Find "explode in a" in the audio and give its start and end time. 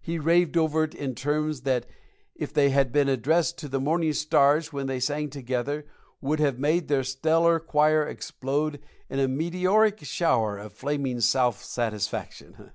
8.08-9.28